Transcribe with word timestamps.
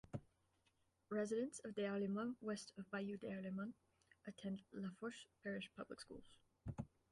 Residents 1.11 1.59
of 1.63 1.75
Des 1.75 1.85
Allemands 1.85 2.35
west 2.41 2.73
of 2.75 2.89
Bayou 2.89 3.17
Des 3.17 3.27
Allemands 3.33 3.75
attend 4.25 4.57
Lafourche 4.73 5.27
Parish 5.43 5.69
Public 5.77 5.99
Schools. 6.01 6.39